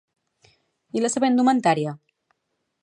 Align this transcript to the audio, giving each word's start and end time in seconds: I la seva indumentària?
I 0.99 1.03
la 1.03 1.11
seva 1.17 1.31
indumentària? 1.33 1.97